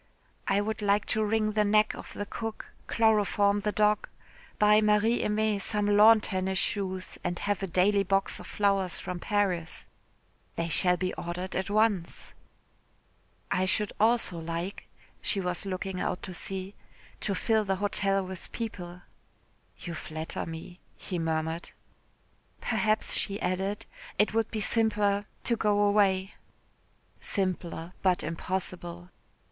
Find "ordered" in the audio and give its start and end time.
11.13-11.55